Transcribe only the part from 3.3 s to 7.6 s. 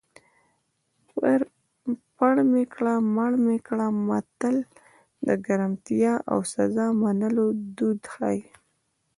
مې کړه متل د ګرمتیا او سزا منلو